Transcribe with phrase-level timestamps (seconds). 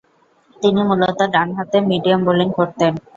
[0.57, 2.93] তিনি মূলতঃ ডানহাতে মিডিয়াম বোলিং করতেন।